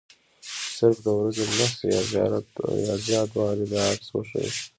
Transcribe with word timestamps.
صرف 0.77 0.97
د 1.05 1.07
ورځې 1.17 1.43
لس 1.57 1.73
یا 1.91 2.95
زیات 3.07 3.29
وارې 3.39 3.65
دا 3.71 3.81
عکس 3.93 4.07
وښيي. 4.11 4.49